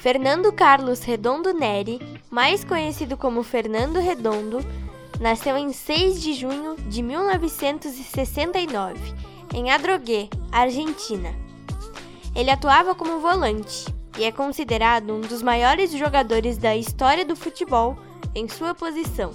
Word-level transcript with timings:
Fernando 0.00 0.50
Carlos 0.52 1.02
Redondo 1.02 1.52
Neri, 1.52 2.00
mais 2.30 2.64
conhecido 2.64 3.16
como 3.16 3.42
Fernando 3.42 4.00
Redondo, 4.00 4.58
nasceu 5.20 5.56
em 5.56 5.72
6 5.72 6.22
de 6.22 6.32
junho 6.32 6.74
de 6.88 7.02
1969, 7.02 8.98
em 9.54 9.70
Adrogué, 9.70 10.28
Argentina. 10.50 11.34
Ele 12.34 12.50
atuava 12.50 12.94
como 12.94 13.20
volante 13.20 13.86
e 14.18 14.24
é 14.24 14.32
considerado 14.32 15.12
um 15.12 15.20
dos 15.20 15.42
maiores 15.42 15.92
jogadores 15.92 16.56
da 16.58 16.74
história 16.74 17.24
do 17.24 17.36
futebol 17.36 17.96
em 18.34 18.48
sua 18.48 18.74
posição. 18.74 19.32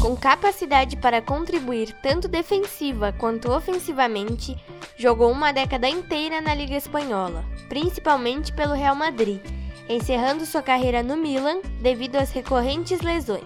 Com 0.00 0.16
capacidade 0.16 0.96
para 0.96 1.20
contribuir 1.20 1.92
tanto 2.00 2.28
defensiva 2.28 3.12
quanto 3.12 3.50
ofensivamente, 3.50 4.56
jogou 4.96 5.32
uma 5.32 5.52
década 5.52 5.88
inteira 5.88 6.40
na 6.40 6.54
Liga 6.54 6.76
Espanhola, 6.76 7.44
principalmente 7.68 8.52
pelo 8.52 8.74
Real 8.74 8.94
Madrid, 8.94 9.40
encerrando 9.88 10.46
sua 10.46 10.62
carreira 10.62 11.02
no 11.02 11.16
Milan 11.16 11.60
devido 11.82 12.14
às 12.14 12.30
recorrentes 12.30 13.00
lesões. 13.00 13.42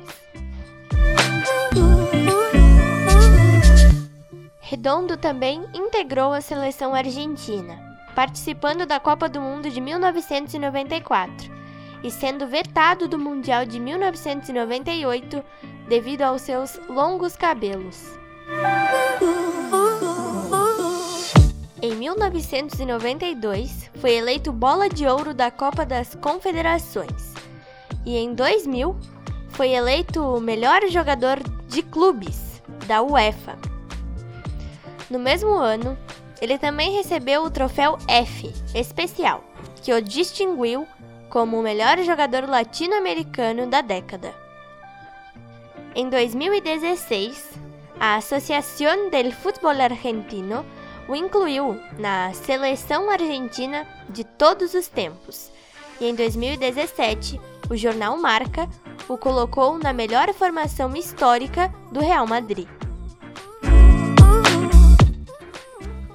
Redondo 4.61 5.17
também 5.17 5.65
integrou 5.73 6.35
a 6.35 6.43
seleção 6.43 6.95
argentina, 6.95 7.79
participando 8.15 8.85
da 8.85 9.01
Copa 9.01 9.27
do 9.27 9.41
Mundo 9.41 9.71
de 9.71 9.81
1994 9.81 11.62
e 12.03 12.11
sendo 12.11 12.47
vetado 12.47 13.07
do 13.07 13.19
Mundial 13.19 13.65
de 13.65 13.79
1998 13.79 15.43
devido 15.89 16.23
aos 16.23 16.43
seus 16.43 16.81
longos 16.89 17.37
cabelos. 17.37 18.19
Em 21.81 21.95
1992, 21.97 23.91
foi 24.01 24.15
eleito 24.15 24.53
bola 24.53 24.89
de 24.89 25.07
ouro 25.07 25.35
da 25.35 25.51
Copa 25.51 25.85
das 25.85 26.15
Confederações. 26.15 27.35
E 28.05 28.17
em 28.17 28.35
2000, 28.35 28.97
foi 29.49 29.71
eleito 29.71 30.23
o 30.23 30.41
melhor 30.41 30.81
jogador 30.89 31.41
de 31.69 31.83
clubes 31.83 32.63
da 32.87 33.03
UEFA. 33.03 33.59
No 35.11 35.19
mesmo 35.19 35.51
ano, 35.51 35.99
ele 36.41 36.59
também 36.59 36.93
recebeu 36.93 37.45
o 37.45 37.51
troféu 37.51 37.99
F 38.09 38.53
especial, 38.75 39.45
que 39.83 39.93
o 39.93 40.01
distinguiu 40.01 40.87
como 41.33 41.59
o 41.59 41.63
melhor 41.63 41.99
jogador 42.03 42.47
latino-americano 42.47 43.67
da 43.67 43.81
década. 43.81 44.35
Em 45.95 46.11
2016, 46.11 47.53
a 47.99 48.17
Associación 48.17 49.09
del 49.09 49.33
Fútbol 49.33 49.81
Argentino 49.81 50.63
o 51.09 51.17
incluiu 51.17 51.81
na 51.99 52.35
seleção 52.35 53.09
argentina 53.09 53.87
de 54.11 54.25
todos 54.25 54.75
os 54.75 54.89
tempos. 54.89 55.51
E 55.99 56.05
em 56.05 56.15
2017, 56.15 57.41
o 57.71 57.77
jornal 57.79 58.19
Marca 58.19 58.69
o 59.09 59.17
colocou 59.17 59.79
na 59.79 59.95
melhor 59.95 60.35
formação 60.35 60.95
histórica 60.95 61.73
do 61.91 62.01
Real 62.01 62.27
Madrid. 62.27 62.69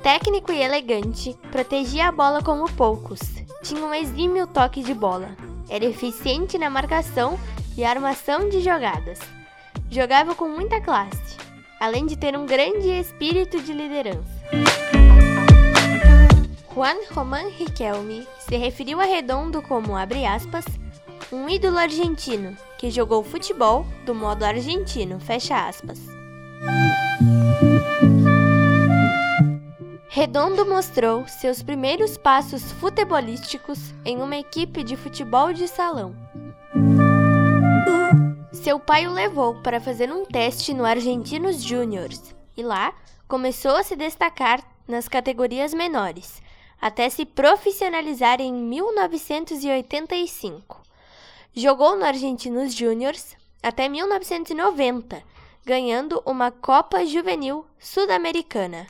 Técnico 0.04 0.52
e 0.52 0.62
elegante, 0.62 1.36
protegia 1.52 2.08
a 2.08 2.12
bola 2.12 2.44
como 2.44 2.72
poucos, 2.74 3.37
tinha 3.68 3.84
um 3.84 3.94
exímio 3.94 4.48
toque 4.48 4.82
de 4.82 4.94
bola, 4.94 5.36
era 5.70 5.84
eficiente 5.84 6.58
na 6.58 6.70
marcação 6.70 7.38
e 7.76 7.84
armação 7.84 8.48
de 8.48 8.62
jogadas. 8.62 9.20
Jogava 9.92 10.34
com 10.34 10.48
muita 10.48 10.80
classe, 10.80 11.36
além 11.78 12.06
de 12.06 12.16
ter 12.16 12.38
um 12.38 12.46
grande 12.46 12.88
espírito 12.88 13.62
de 13.62 13.74
liderança. 13.74 14.24
Juan 16.74 16.96
Román 17.12 17.50
Riquelme 17.50 18.26
se 18.40 18.56
referiu 18.56 19.02
a 19.02 19.04
Redondo 19.04 19.62
como, 19.62 19.98
abre 19.98 20.26
aspas, 20.26 20.64
um 21.30 21.50
ídolo 21.50 21.78
argentino 21.78 22.56
que 22.78 22.90
jogou 22.90 23.22
futebol 23.22 23.86
do 24.06 24.16
modo 24.16 24.46
argentino, 24.46 25.20
fecha 25.20 25.68
aspas. 25.68 26.00
Redondo 30.18 30.66
mostrou 30.66 31.28
seus 31.28 31.62
primeiros 31.62 32.18
passos 32.18 32.72
futebolísticos 32.72 33.94
em 34.04 34.20
uma 34.20 34.36
equipe 34.36 34.84
de 34.84 34.98
futebol 34.98 35.54
de 35.54 35.68
salão. 35.68 36.16
Seu 38.52 38.80
pai 38.80 39.06
o 39.06 39.14
levou 39.14 39.62
para 39.62 39.80
fazer 39.80 40.12
um 40.12 40.26
teste 40.26 40.74
no 40.74 40.86
Argentinos 40.86 41.62
Júniors 41.62 42.34
e 42.58 42.64
lá 42.64 42.96
começou 43.28 43.76
a 43.76 43.84
se 43.84 43.96
destacar 43.96 44.60
nas 44.88 45.08
categorias 45.08 45.72
menores, 45.72 46.42
até 46.82 47.08
se 47.12 47.24
profissionalizar 47.24 48.42
em 48.42 48.52
1985. 48.52 50.82
Jogou 51.54 51.96
no 51.96 52.04
Argentinos 52.04 52.74
Júniors 52.74 53.38
até 53.62 53.88
1990, 53.88 55.22
ganhando 55.64 56.24
uma 56.26 56.50
Copa 56.50 57.06
Juvenil 57.06 57.64
Sul-Americana. 57.78 58.88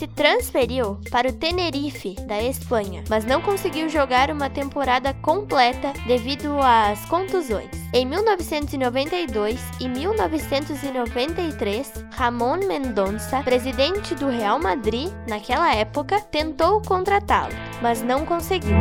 Se 0.00 0.06
transferiu 0.06 0.98
para 1.10 1.28
o 1.28 1.32
Tenerife, 1.32 2.14
da 2.26 2.42
Espanha, 2.42 3.04
mas 3.10 3.26
não 3.26 3.42
conseguiu 3.42 3.86
jogar 3.90 4.30
uma 4.30 4.48
temporada 4.48 5.12
completa 5.12 5.92
devido 6.06 6.58
às 6.58 7.04
contusões. 7.04 7.68
Em 7.92 8.06
1992 8.06 9.60
e 9.78 9.90
1993, 9.90 11.92
Ramon 12.12 12.66
Mendonça, 12.66 13.42
presidente 13.42 14.14
do 14.14 14.28
Real 14.28 14.58
Madrid 14.58 15.12
naquela 15.28 15.74
época, 15.74 16.18
tentou 16.18 16.80
contratá-lo, 16.80 17.52
mas 17.82 18.00
não 18.00 18.24
conseguiu. 18.24 18.78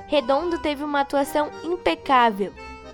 Redondo 0.08 0.60
teve 0.60 0.84
uma 0.84 1.02
atuação 1.02 1.50
impecável 1.64 2.54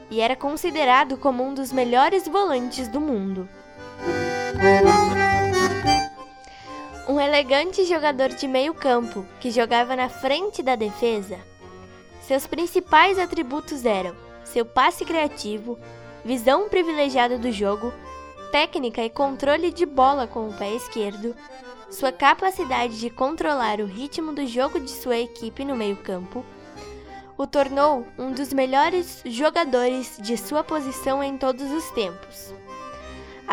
e 0.10 0.22
era 0.22 0.36
considerado 0.36 1.18
como 1.18 1.44
um 1.44 1.54
dos 1.54 1.72
melhores 1.72 2.28
volantes 2.28 2.88
do 2.88 3.02
mundo. 3.02 3.50
Um 7.14 7.22
elegante 7.22 7.86
jogador 7.86 8.30
de 8.30 8.48
meio-campo 8.48 9.24
que 9.40 9.52
jogava 9.52 9.96
na 9.96 10.10
frente 10.10 10.64
da 10.64 10.76
defesa. 10.76 11.38
Seus 12.24 12.48
principais 12.48 13.20
atributos 13.20 13.86
eram 13.86 14.16
seu 14.44 14.66
passe 14.66 15.06
criativo, 15.06 15.78
visão 16.26 16.68
privilegiada 16.70 17.38
do 17.38 17.52
jogo, 17.52 17.94
técnica 18.52 19.04
e 19.04 19.12
controle 19.12 19.72
de 19.72 19.86
bola 19.86 20.26
com 20.26 20.50
o 20.50 20.54
pé 20.54 20.74
esquerdo, 20.74 21.36
sua 21.88 22.12
capacidade 22.12 23.00
de 23.00 23.12
controlar 23.12 23.80
o 23.80 23.86
ritmo 23.86 24.34
do 24.34 24.48
jogo 24.48 24.80
de 24.80 24.90
sua 24.90 25.18
equipe 25.18 25.64
no 25.64 25.76
meio-campo, 25.76 26.44
o 27.38 27.46
tornou 27.46 28.08
um 28.18 28.32
dos 28.32 28.52
melhores 28.52 29.22
jogadores 29.24 30.18
de 30.20 30.36
sua 30.36 30.64
posição 30.64 31.24
em 31.24 31.38
todos 31.38 31.72
os 31.72 31.92
tempos. 31.92 32.52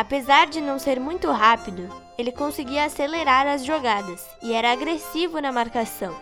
Apesar 0.01 0.47
de 0.47 0.59
não 0.59 0.79
ser 0.79 0.99
muito 0.99 1.29
rápido, 1.29 1.87
ele 2.17 2.31
conseguia 2.31 2.85
acelerar 2.85 3.45
as 3.45 3.63
jogadas 3.63 4.27
e 4.41 4.51
era 4.51 4.71
agressivo 4.71 5.39
na 5.39 5.51
marcação. 5.51 6.15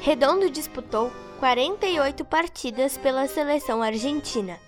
Redondo 0.00 0.50
disputou 0.50 1.12
48 1.38 2.24
partidas 2.24 2.98
pela 2.98 3.28
seleção 3.28 3.84
argentina 3.84 4.58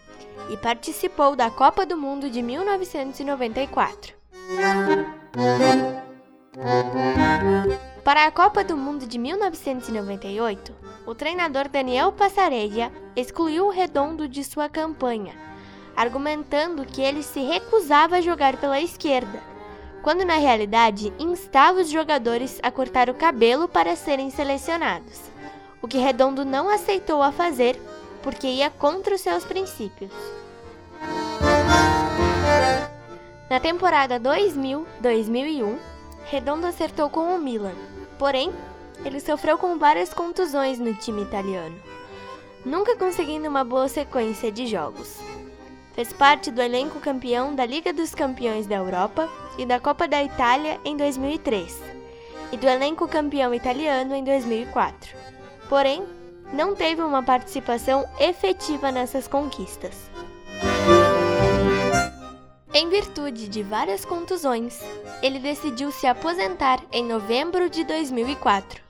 e 0.49 0.57
participou 0.57 1.35
da 1.35 1.51
Copa 1.51 1.85
do 1.85 1.97
Mundo 1.97 2.31
de 2.31 2.41
1994. 2.41 4.15
Para 8.07 8.25
a 8.25 8.31
Copa 8.31 8.63
do 8.63 8.77
Mundo 8.77 9.05
de 9.05 9.19
1998, 9.19 10.73
o 11.05 11.13
treinador 11.13 11.69
Daniel 11.69 12.13
Passarella 12.13 12.93
excluiu 13.17 13.67
o 13.67 13.71
Redondo 13.71 14.29
de 14.29 14.45
sua 14.45 14.69
campanha, 14.69 15.35
argumentando 15.97 16.85
que 16.85 17.03
ele 17.03 17.25
se 17.25 17.41
recusava 17.41 18.19
a 18.19 18.21
jogar 18.21 18.59
pela 18.59 18.81
esquerda 18.81 19.43
quando 20.05 20.25
na 20.25 20.37
realidade 20.37 21.13
instava 21.19 21.81
os 21.81 21.91
jogadores 21.91 22.61
a 22.63 22.71
cortar 22.71 23.11
o 23.11 23.15
cabelo 23.15 23.67
para 23.67 23.97
serem 23.97 24.31
selecionados, 24.31 25.21
o 25.83 25.89
que 25.89 25.99
Redondo 25.99 26.45
não 26.45 26.69
aceitou 26.69 27.21
a 27.25 27.33
fazer 27.33 27.77
porque 28.23 28.47
ia 28.47 28.71
contra 28.71 29.17
os 29.17 29.21
seus 29.21 29.45
princípios. 29.45 30.13
Na 33.51 33.59
temporada 33.59 34.21
2000-2001, 34.21 35.96
Redondo 36.29 36.67
acertou 36.67 37.09
com 37.09 37.35
o 37.35 37.39
Milan, 37.39 37.75
porém, 38.19 38.53
ele 39.05 39.21
sofreu 39.21 39.57
com 39.57 39.79
várias 39.79 40.13
contusões 40.13 40.77
no 40.77 40.93
time 40.93 41.23
italiano, 41.23 41.77
nunca 42.65 42.97
conseguindo 42.97 43.49
uma 43.49 43.63
boa 43.63 43.89
sequência 43.89 44.51
de 44.51 44.67
jogos. 44.67 45.21
Fez 45.95 46.13
parte 46.13 46.51
do 46.51 46.61
elenco 46.61 46.99
campeão 46.99 47.55
da 47.55 47.65
Liga 47.65 47.93
dos 47.93 48.13
Campeões 48.13 48.67
da 48.67 48.75
Europa 48.75 49.29
e 49.57 49.65
da 49.65 49.79
Copa 49.79 50.09
da 50.09 50.23
Itália 50.23 50.81
em 50.85 50.97
2003, 50.97 51.81
e 52.51 52.57
do 52.57 52.67
elenco 52.67 53.07
campeão 53.07 53.55
italiano 53.55 54.13
em 54.13 54.25
2004. 54.25 55.17
Porém, 55.69 56.03
não 56.53 56.75
teve 56.75 57.03
uma 57.03 57.23
participação 57.23 58.05
efetiva 58.19 58.91
nessas 58.91 59.29
conquistas. 59.29 60.11
Em 62.79 62.91
virtude 62.91 63.49
de 63.49 63.63
várias 63.63 64.05
contusões, 64.05 64.79
ele 65.23 65.39
decidiu 65.39 65.91
se 65.91 66.07
aposentar 66.07 66.79
em 66.93 67.03
novembro 67.03 67.71
de 67.71 67.83
2004. 67.85 68.83